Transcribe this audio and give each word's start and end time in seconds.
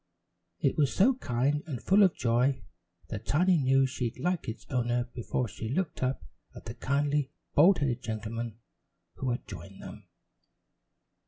It 0.57 0.77
was 0.79 0.91
so 0.95 1.13
kind, 1.13 1.61
and 1.67 1.79
full 1.79 2.01
of 2.01 2.15
joy 2.15 2.63
that 3.09 3.27
Tiny 3.27 3.59
knew 3.59 3.85
she'd 3.85 4.17
like 4.17 4.49
its 4.49 4.65
owner 4.71 5.03
before 5.13 5.47
she 5.47 5.69
looked 5.69 6.01
up 6.01 6.23
at 6.55 6.65
the 6.65 6.73
kindly, 6.73 7.29
bald 7.53 7.77
headed 7.77 8.01
gentleman 8.01 8.57
who 9.17 9.29
had 9.29 9.47
joined 9.47 9.79
them. 9.79 10.07